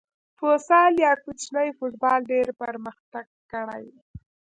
فوسال 0.39 0.91
یا 1.05 1.13
کوچنی 1.23 1.69
فوټبال 1.77 2.19
ډېر 2.31 2.47
پرمختګ 2.61 3.25
کړی. 3.51 3.85